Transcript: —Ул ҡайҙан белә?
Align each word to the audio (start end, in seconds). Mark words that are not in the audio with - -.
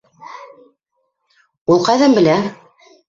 —Ул 1.75 1.85
ҡайҙан 1.91 2.17
белә? 2.21 2.39